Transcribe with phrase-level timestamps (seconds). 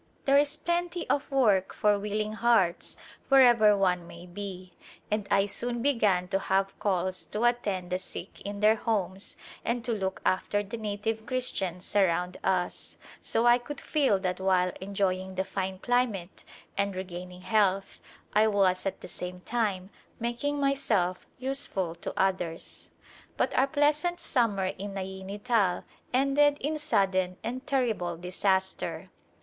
[0.25, 2.97] There is plenty of work for will ing hearts
[3.29, 4.73] wherever one may be,
[5.11, 9.85] and I soon began to have calls to attend the sick in their homes and
[9.85, 15.35] to look after the native Christians around us, so I could feel that while enjoying
[15.35, 16.45] the fine climate
[16.75, 17.99] and regain ing health
[18.33, 22.89] I was at the same time making myself use ful to others.
[23.37, 29.11] But our pleasant summer in Naini Tal ended in sudden and terrible disaster.